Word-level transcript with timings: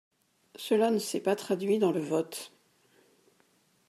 Cela 0.55 0.89
ne 0.89 0.97
s’est 0.97 1.19
pas 1.21 1.35
traduit 1.35 1.77
dans 1.77 1.91
le 1.91 1.99
vote. 1.99 2.51